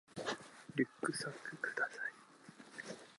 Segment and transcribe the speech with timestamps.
[0.77, 1.97] リュックサックくださ
[2.91, 2.97] い